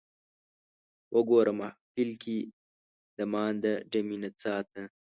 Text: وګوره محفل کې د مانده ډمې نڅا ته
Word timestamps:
وګوره 1.15 1.53
محفل 1.59 2.09
کې 2.23 2.37
د 3.17 3.19
مانده 3.31 3.73
ډمې 3.91 4.17
نڅا 4.23 4.55
ته 4.71 4.81